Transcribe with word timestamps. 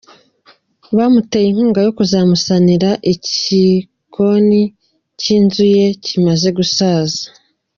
Bamuteye 0.95 1.45
inkunga 1.49 1.79
yo 1.85 1.91
kuzamusanira 1.97 2.89
ikikoni 3.13 4.61
cy’inzu 5.19 5.63
ye 5.75 5.85
kimaze 6.03 6.49
gusaza. 6.57 7.21